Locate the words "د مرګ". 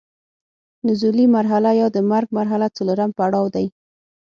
1.95-2.27